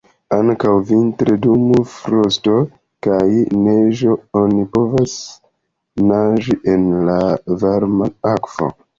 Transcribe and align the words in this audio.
Ankaŭ 0.35 0.69
vintre 0.91 1.33
dum 1.41 1.65
frosto 1.95 2.55
kaj 3.07 3.27
neĝo 3.65 4.15
oni 4.41 4.63
povas 4.77 5.13
naĝi 6.13 6.57
en 6.73 6.89
la 7.11 7.19
varma 7.65 8.09
akvo. 8.31 8.71